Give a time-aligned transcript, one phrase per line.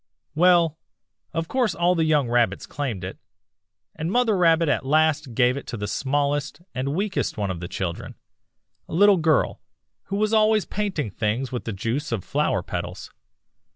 [0.33, 0.79] "'Well,
[1.31, 3.19] of course all the young Rabbits claimed it,
[3.95, 7.67] and Mother Rabbit at last gave it to the smallest and weakest one of the
[7.67, 8.15] children,
[8.89, 9.61] a little girl,
[10.05, 13.11] who was always painting things with the juice of flower petals.